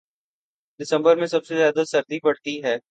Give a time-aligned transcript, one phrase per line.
[0.79, 2.63] دسمبر میں سب سے زیادہ سردی پڑتی